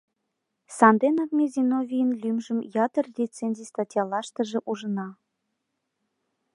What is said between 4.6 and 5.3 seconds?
ужына.